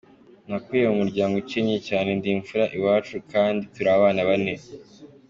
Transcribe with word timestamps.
Nakuriye 0.47 0.85
mu 0.91 0.97
muryango 1.03 1.33
ukennye 1.37 1.77
cyane, 1.87 2.09
ndi 2.17 2.29
imfura 2.35 2.65
iwacu 2.77 3.15
kandi 3.31 3.61
turi 3.73 3.89
abana 3.97 4.19
bane. 4.27 4.53